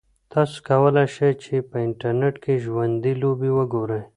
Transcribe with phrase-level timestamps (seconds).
[0.33, 4.01] تاسو کولای شئ چې په انټرنیټ کې ژوندۍ لوبې وګورئ.